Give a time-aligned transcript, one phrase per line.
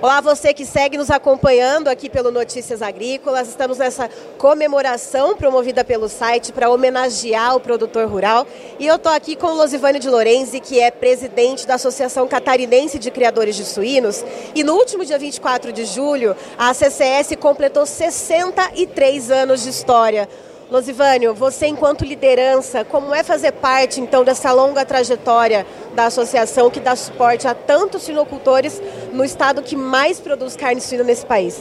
[0.00, 3.48] Olá, você que segue nos acompanhando aqui pelo Notícias Agrícolas.
[3.48, 4.08] Estamos nessa
[4.38, 8.46] comemoração promovida pelo site para homenagear o produtor rural.
[8.78, 12.96] E eu estou aqui com o Losivânio de Lorenzi, que é presidente da Associação Catarinense
[12.96, 14.24] de Criadores de Suínos.
[14.54, 20.28] E no último dia 24 de julho, a CCS completou 63 anos de história.
[20.70, 26.78] Losivânio, você enquanto liderança, como é fazer parte então dessa longa trajetória da associação que
[26.78, 31.58] dá suporte a tantos sinocultores no estado que mais produz carne suína nesse país?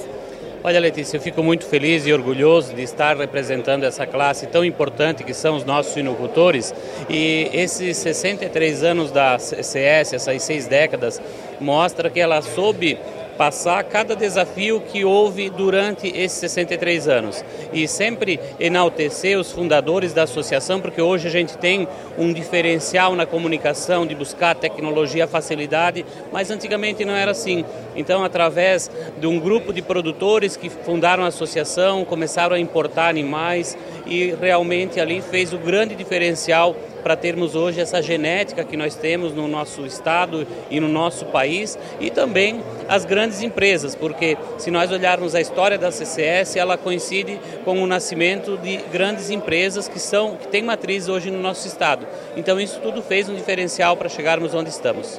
[0.62, 5.24] Olha, Letícia, eu fico muito feliz e orgulhoso de estar representando essa classe tão importante
[5.24, 6.74] que são os nossos sinocultores.
[7.10, 11.22] E esses 63 anos da CS, essas seis décadas,
[11.62, 12.98] mostra que ela soube
[13.38, 20.24] passar cada desafio que houve durante esses 63 anos e sempre enaltecer os fundadores da
[20.24, 21.88] associação, porque hoje a gente tem
[22.18, 27.64] um diferencial na comunicação de buscar tecnologia, facilidade, mas antigamente não era assim.
[27.96, 33.78] Então, através de um grupo de produtores que fundaram a associação, começaram a importar animais
[34.06, 36.76] e realmente ali fez o grande diferencial
[37.08, 41.80] para termos hoje essa genética que nós temos no nosso estado e no nosso país
[42.02, 47.40] e também as grandes empresas, porque se nós olharmos a história da CCS, ela coincide
[47.64, 52.06] com o nascimento de grandes empresas que são que têm matriz hoje no nosso estado.
[52.36, 55.18] Então isso tudo fez um diferencial para chegarmos onde estamos.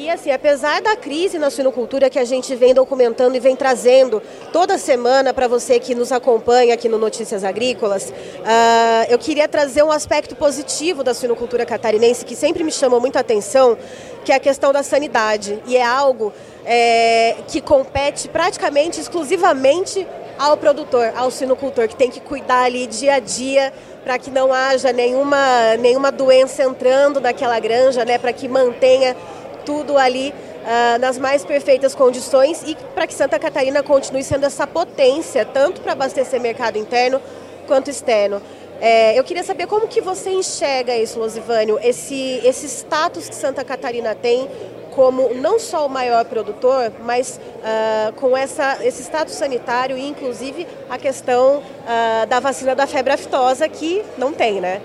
[0.00, 4.22] E assim, apesar da crise na suinocultura que a gente vem documentando e vem trazendo
[4.50, 9.82] toda semana para você que nos acompanha aqui no Notícias Agrícolas, uh, eu queria trazer
[9.82, 13.76] um aspecto positivo da suinocultura catarinense que sempre me chamou muita atenção,
[14.24, 15.62] que é a questão da sanidade.
[15.66, 16.32] E é algo
[16.64, 20.06] é, que compete praticamente exclusivamente
[20.38, 23.70] ao produtor, ao sinocultor, que tem que cuidar ali dia a dia
[24.02, 29.14] para que não haja nenhuma, nenhuma doença entrando naquela granja, né, para que mantenha
[29.64, 34.66] tudo ali uh, nas mais perfeitas condições e para que Santa Catarina continue sendo essa
[34.66, 37.20] potência, tanto para abastecer mercado interno
[37.66, 38.40] quanto externo.
[38.80, 43.62] É, eu queria saber como que você enxerga isso, Losivânio, esse, esse status que Santa
[43.62, 44.48] Catarina tem
[44.90, 50.66] como não só o maior produtor, mas uh, com essa, esse status sanitário e inclusive
[50.88, 54.80] a questão uh, da vacina da febre aftosa que não tem, né?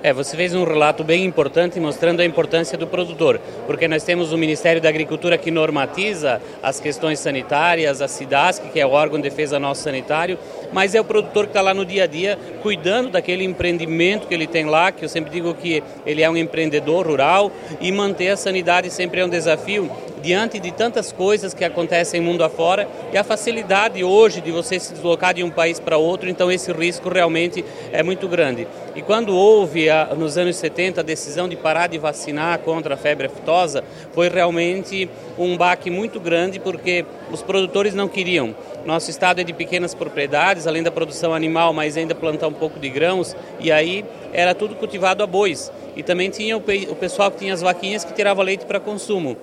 [0.00, 4.32] É, você fez um relato bem importante mostrando a importância do produtor, porque nós temos
[4.32, 9.20] o Ministério da Agricultura que normatiza as questões sanitárias, a SIDASC, que é o órgão
[9.20, 10.38] de defesa nosso sanitário,
[10.72, 14.34] mas é o produtor que está lá no dia a dia cuidando daquele empreendimento que
[14.34, 18.28] ele tem lá, que eu sempre digo que ele é um empreendedor rural e manter
[18.28, 23.16] a sanidade sempre é um desafio diante de tantas coisas que acontecem mundo afora e
[23.16, 27.08] a facilidade hoje de você se deslocar de um país para outro, então esse risco
[27.08, 28.66] realmente é muito grande.
[28.94, 32.96] E quando houve, a, nos anos 70, a decisão de parar de vacinar contra a
[32.96, 35.08] febre aftosa, foi realmente
[35.38, 38.54] um baque muito grande porque os produtores não queriam.
[38.84, 42.78] Nosso estado é de pequenas propriedades, além da produção animal, mas ainda plantar um pouco
[42.80, 45.70] de grãos, e aí era tudo cultivado a bois.
[45.96, 49.36] E também tinha o, o pessoal que tinha as vaquinhas que tirava leite para consumo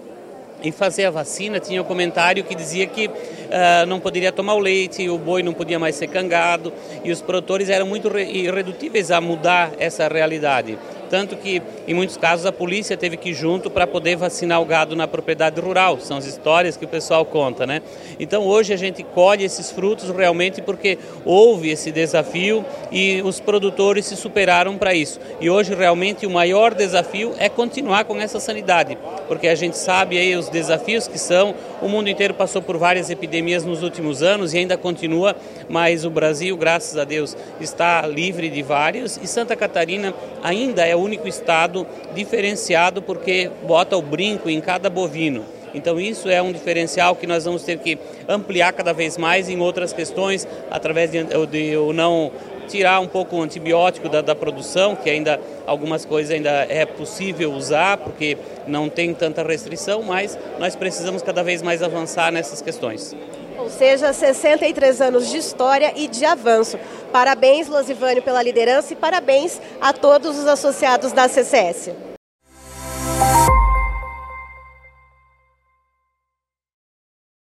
[0.64, 4.60] em fazer a vacina, tinha um comentário que dizia que uh, não poderia tomar o
[4.60, 6.74] leite, o boi não podia mais ser cangado,
[7.04, 10.78] e os produtores eram muito irredutíveis a mudar essa realidade
[11.10, 14.66] tanto que em muitos casos a polícia teve que ir junto para poder vacinar o
[14.66, 16.00] gado na propriedade rural.
[16.00, 17.82] São as histórias que o pessoal conta, né?
[18.20, 24.06] Então hoje a gente colhe esses frutos realmente porque houve esse desafio e os produtores
[24.06, 25.20] se superaram para isso.
[25.40, 30.18] E hoje realmente o maior desafio é continuar com essa sanidade, porque a gente sabe
[30.18, 31.54] aí os desafios que são.
[31.82, 35.36] O mundo inteiro passou por várias epidemias nos últimos anos e ainda continua,
[35.70, 40.95] mas o Brasil, graças a Deus, está livre de vários e Santa Catarina ainda é
[40.96, 45.44] o único estado diferenciado porque bota o brinco em cada bovino.
[45.76, 49.60] Então isso é um diferencial que nós vamos ter que ampliar cada vez mais em
[49.60, 52.32] outras questões, através de, de não
[52.68, 57.52] tirar um pouco o antibiótico da, da, produção, que ainda algumas coisas ainda é possível
[57.54, 63.16] usar, porque não tem tanta restrição, mas nós precisamos cada vez mais avançar nessas questões.
[63.58, 66.78] Ou seja, 63 anos de história e de avanço.
[67.12, 72.15] Parabéns, Losivânio, pela liderança e parabéns a todos os associados da CCS.